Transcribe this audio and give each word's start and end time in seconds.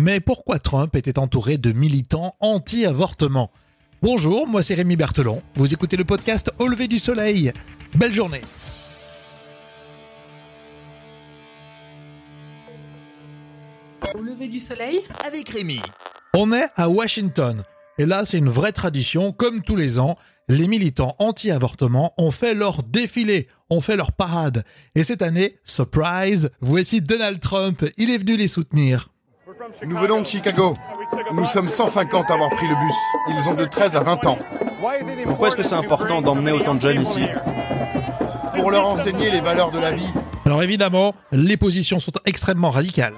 Mais 0.00 0.20
pourquoi 0.20 0.60
Trump 0.60 0.94
était 0.94 1.18
entouré 1.18 1.58
de 1.58 1.72
militants 1.72 2.36
anti-avortement? 2.38 3.50
Bonjour, 4.00 4.46
moi 4.46 4.62
c'est 4.62 4.74
Rémi 4.74 4.94
Berthelon. 4.94 5.42
Vous 5.56 5.74
écoutez 5.74 5.96
le 5.96 6.04
podcast 6.04 6.52
Au 6.60 6.68
lever 6.68 6.86
du 6.86 7.00
soleil. 7.00 7.52
Belle 7.96 8.12
journée. 8.12 8.42
Au 14.14 14.22
lever 14.22 14.46
du 14.46 14.60
soleil? 14.60 15.00
Avec 15.26 15.48
Rémi. 15.48 15.80
On 16.32 16.52
est 16.52 16.68
à 16.76 16.88
Washington. 16.88 17.64
Et 17.98 18.06
là, 18.06 18.24
c'est 18.24 18.38
une 18.38 18.48
vraie 18.48 18.70
tradition. 18.70 19.32
Comme 19.32 19.62
tous 19.62 19.74
les 19.74 19.98
ans, 19.98 20.16
les 20.46 20.68
militants 20.68 21.16
anti-avortement 21.18 22.14
ont 22.18 22.30
fait 22.30 22.54
leur 22.54 22.84
défilé, 22.84 23.48
ont 23.68 23.80
fait 23.80 23.96
leur 23.96 24.12
parade. 24.12 24.62
Et 24.94 25.02
cette 25.02 25.22
année, 25.22 25.56
surprise, 25.64 26.50
voici 26.60 27.00
Donald 27.00 27.40
Trump. 27.40 27.84
Il 27.96 28.10
est 28.10 28.18
venu 28.18 28.36
les 28.36 28.46
soutenir. 28.46 29.08
Nous 29.86 29.96
venons 29.96 30.22
de 30.22 30.26
Chicago. 30.26 30.76
Nous 31.32 31.46
sommes 31.46 31.68
150 31.68 32.30
à 32.30 32.34
avoir 32.34 32.50
pris 32.50 32.66
le 32.66 32.74
bus. 32.74 32.94
Ils 33.28 33.48
ont 33.48 33.54
de 33.54 33.64
13 33.64 33.96
à 33.96 34.00
20 34.00 34.26
ans. 34.26 34.38
Pourquoi 35.24 35.48
est-ce 35.48 35.56
que 35.56 35.62
c'est 35.62 35.74
important 35.74 36.20
d'emmener 36.22 36.52
autant 36.52 36.74
de 36.74 36.80
jeunes 36.80 37.02
ici 37.02 37.22
Pour 38.56 38.70
leur 38.70 38.88
enseigner 38.88 39.30
les 39.30 39.40
valeurs 39.40 39.70
de 39.70 39.78
la 39.78 39.92
vie. 39.92 40.08
Alors 40.46 40.62
évidemment, 40.62 41.14
les 41.30 41.56
positions 41.56 42.00
sont 42.00 42.12
extrêmement 42.24 42.70
radicales. 42.70 43.14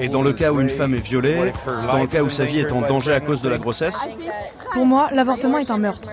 Et 0.00 0.08
dans 0.08 0.22
le 0.22 0.32
cas 0.32 0.52
où 0.52 0.60
une 0.60 0.68
femme 0.68 0.94
est 0.94 1.04
violée, 1.04 1.52
dans 1.66 1.98
le 1.98 2.06
cas 2.06 2.22
où 2.22 2.30
sa 2.30 2.44
vie 2.44 2.60
est 2.60 2.72
en 2.72 2.80
danger 2.82 3.12
à 3.12 3.20
cause 3.20 3.42
de 3.42 3.48
la 3.48 3.58
grossesse 3.58 3.98
Pour 4.72 4.86
moi, 4.86 5.08
l'avortement 5.12 5.58
est 5.58 5.70
un 5.70 5.78
meurtre. 5.78 6.08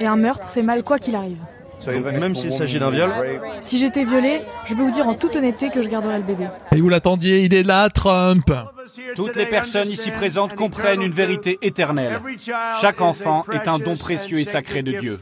Et 0.00 0.06
un 0.06 0.16
meurtre, 0.16 0.48
c'est 0.48 0.62
mal 0.62 0.82
quoi 0.82 0.98
qu'il 0.98 1.14
arrive. 1.14 1.38
Même 1.86 2.34
s'il 2.34 2.52
s'agit 2.52 2.78
d'un 2.78 2.90
viol 2.90 3.10
Si 3.60 3.78
j'étais 3.78 4.04
violée, 4.04 4.40
je 4.66 4.74
peux 4.74 4.82
vous 4.82 4.90
dire 4.90 5.06
en 5.06 5.14
toute 5.14 5.36
honnêteté 5.36 5.70
que 5.70 5.82
je 5.82 5.88
garderais 5.88 6.18
le 6.18 6.24
bébé. 6.24 6.46
Et 6.72 6.80
vous 6.80 6.88
l'attendiez, 6.88 7.44
il 7.44 7.54
est 7.54 7.62
là, 7.62 7.88
Trump 7.88 8.50
Toutes 9.14 9.36
les 9.36 9.46
personnes 9.46 9.90
ici 9.90 10.10
présentes 10.10 10.54
comprennent 10.54 11.02
une 11.02 11.12
vérité 11.12 11.58
éternelle. 11.62 12.20
Chaque 12.80 13.00
enfant 13.00 13.44
est 13.52 13.68
un 13.68 13.78
don 13.78 13.96
précieux 13.96 14.38
et 14.38 14.44
sacré 14.44 14.82
de 14.82 14.92
Dieu. 14.92 15.18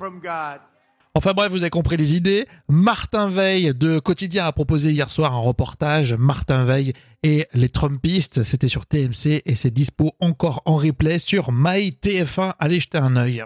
Enfin 1.16 1.32
bref, 1.32 1.50
vous 1.50 1.62
avez 1.62 1.70
compris 1.70 1.96
les 1.96 2.14
idées. 2.14 2.46
Martin 2.68 3.30
Veil 3.30 3.72
de 3.74 3.98
Quotidien 3.98 4.44
a 4.44 4.52
proposé 4.52 4.90
hier 4.90 5.08
soir 5.08 5.32
un 5.32 5.38
reportage. 5.38 6.12
Martin 6.12 6.66
Veil 6.66 6.92
et 7.22 7.46
les 7.54 7.70
Trumpistes, 7.70 8.42
c'était 8.42 8.68
sur 8.68 8.84
TMC 8.84 9.40
et 9.46 9.54
c'est 9.54 9.70
dispo 9.70 10.12
encore 10.20 10.60
en 10.66 10.76
replay 10.76 11.18
sur 11.18 11.52
MyTF1. 11.52 12.52
Allez 12.58 12.80
jeter 12.80 12.98
un 12.98 13.16
œil. 13.16 13.42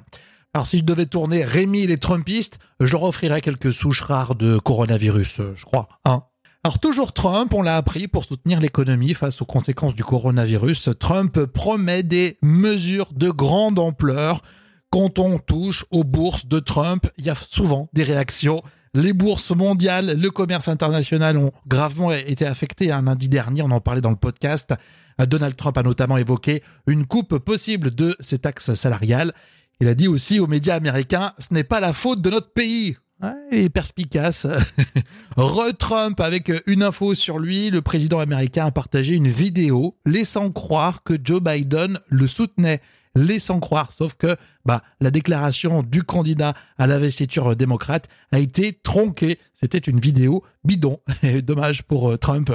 Alors 0.52 0.66
si 0.66 0.78
je 0.78 0.84
devais 0.84 1.06
tourner 1.06 1.44
Rémi 1.44 1.86
les 1.86 1.98
Trumpistes, 1.98 2.58
je 2.80 2.92
leur 2.92 3.04
offrirais 3.04 3.40
quelques 3.40 3.72
souches 3.72 4.02
rares 4.02 4.34
de 4.34 4.58
coronavirus, 4.58 5.40
je 5.54 5.64
crois. 5.64 5.88
Hein 6.04 6.24
alors 6.62 6.78
toujours 6.78 7.14
Trump, 7.14 7.54
on 7.54 7.62
l'a 7.62 7.78
appris, 7.78 8.06
pour 8.06 8.26
soutenir 8.26 8.60
l'économie 8.60 9.14
face 9.14 9.40
aux 9.40 9.46
conséquences 9.46 9.94
du 9.94 10.04
coronavirus, 10.04 10.90
Trump 10.98 11.46
promet 11.46 12.02
des 12.02 12.36
mesures 12.42 13.12
de 13.14 13.30
grande 13.30 13.78
ampleur 13.78 14.42
quand 14.90 15.18
on 15.18 15.38
touche 15.38 15.86
aux 15.90 16.04
bourses 16.04 16.46
de 16.46 16.58
Trump, 16.58 17.06
il 17.16 17.24
y 17.24 17.30
a 17.30 17.34
souvent 17.34 17.88
des 17.92 18.02
réactions. 18.02 18.60
Les 18.92 19.12
bourses 19.12 19.52
mondiales, 19.52 20.20
le 20.20 20.30
commerce 20.30 20.66
international 20.66 21.36
ont 21.36 21.52
gravement 21.66 22.10
été 22.12 22.44
affectés. 22.44 22.90
Un 22.90 23.02
lundi 23.02 23.28
dernier, 23.28 23.62
on 23.62 23.70
en 23.70 23.80
parlait 23.80 24.00
dans 24.00 24.10
le 24.10 24.16
podcast. 24.16 24.74
Donald 25.26 25.54
Trump 25.56 25.78
a 25.78 25.82
notamment 25.82 26.16
évoqué 26.16 26.62
une 26.88 27.06
coupe 27.06 27.38
possible 27.38 27.94
de 27.94 28.16
ses 28.18 28.38
taxes 28.38 28.74
salariales. 28.74 29.32
Il 29.80 29.88
a 29.88 29.94
dit 29.94 30.08
aussi 30.08 30.40
aux 30.40 30.46
médias 30.46 30.76
américains, 30.76 31.32
ce 31.38 31.54
n'est 31.54 31.64
pas 31.64 31.80
la 31.80 31.94
faute 31.94 32.20
de 32.20 32.28
notre 32.28 32.52
pays. 32.52 32.96
il 33.50 33.60
est 33.60 33.70
perspicace. 33.70 34.46
Re-Trump 35.36 36.20
avec 36.20 36.52
une 36.66 36.82
info 36.82 37.14
sur 37.14 37.38
lui, 37.38 37.70
le 37.70 37.80
président 37.80 38.18
américain 38.18 38.66
a 38.66 38.70
partagé 38.70 39.14
une 39.14 39.28
vidéo 39.28 39.96
laissant 40.04 40.50
croire 40.50 41.02
que 41.02 41.14
Joe 41.22 41.42
Biden 41.42 41.98
le 42.08 42.28
soutenait 42.28 42.82
laissant 43.14 43.58
croire. 43.58 43.90
Sauf 43.92 44.14
que 44.14 44.36
bah, 44.66 44.82
la 45.00 45.10
déclaration 45.10 45.82
du 45.82 46.02
candidat 46.02 46.54
à 46.78 46.86
l'investiture 46.86 47.56
démocrate 47.56 48.08
a 48.32 48.38
été 48.38 48.72
tronquée. 48.72 49.38
C'était 49.54 49.78
une 49.78 49.98
vidéo 49.98 50.44
bidon. 50.64 51.00
Dommage 51.42 51.84
pour 51.84 52.10
euh, 52.10 52.18
Trump. 52.18 52.52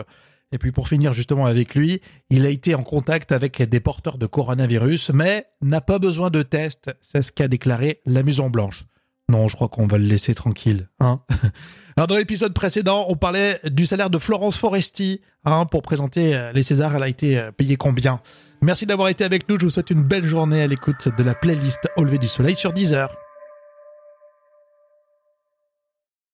Et 0.52 0.58
puis 0.58 0.72
pour 0.72 0.88
finir 0.88 1.14
justement 1.14 1.46
avec 1.46 1.76
lui, 1.76 2.02
il 2.30 2.46
a 2.46 2.50
été 2.50 2.76
en 2.76 2.84
contact 2.84 3.32
avec 3.32 3.62
des 3.62 3.80
porteurs 3.80 4.18
de 4.18 4.26
coronavirus, 4.26 5.12
mais 5.12 5.46
n'a 5.62 5.82
pas 5.82 6.00
besoin 6.00 6.30
de 6.30 6.42
test. 6.42 6.92
C'est 7.02 7.22
ce 7.22 7.32
qu'a 7.32 7.48
déclaré 7.48 8.02
la 8.06 8.24
Maison 8.24 8.50
Blanche. 8.50 8.86
Non, 9.28 9.48
je 9.48 9.56
crois 9.56 9.70
qu'on 9.70 9.88
va 9.88 9.98
le 9.98 10.06
laisser 10.06 10.36
tranquille. 10.36 10.88
Hein 11.00 11.22
Alors 11.98 12.08
dans 12.08 12.16
l'épisode 12.16 12.54
précédent, 12.54 13.06
on 13.10 13.16
parlait 13.16 13.60
du 13.66 13.86
salaire 13.86 14.10
de 14.10 14.20
Florence 14.20 14.58
Foresti. 14.58 15.22
Hein, 15.46 15.66
pour 15.66 15.82
présenter 15.82 16.36
euh, 16.36 16.52
les 16.54 16.64
Césars, 16.64 16.96
elle 16.96 17.04
a 17.04 17.08
été 17.08 17.38
euh, 17.38 17.52
payée 17.52 17.76
combien? 17.76 18.20
Merci 18.62 18.86
d'avoir 18.86 19.10
été 19.10 19.24
avec 19.24 19.48
nous. 19.50 19.60
Je 19.60 19.66
vous 19.66 19.72
souhaite 19.72 19.92
une 19.92 20.04
belle 20.04 20.26
journée 20.26 20.62
à 20.62 20.68
l'écoute 20.68 21.10
de 21.16 21.24
la 21.24 21.36
playlist 21.36 21.88
Au 21.98 22.04
lever 22.04 22.18
du 22.18 22.28
soleil 22.28 22.56
sur 22.56 22.74
10 22.74 22.94
heures. 22.94 23.25